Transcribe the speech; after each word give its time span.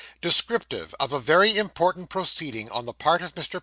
DESCRIPTIVE 0.21 0.95
OF 0.99 1.13
A 1.13 1.19
VERY 1.19 1.55
IMPORTANT 1.59 2.09
PROCEEDING 2.09 2.71
ON 2.71 2.87
THE 2.87 2.93
PART 2.93 3.21
OF 3.21 3.35
MR. 3.35 3.59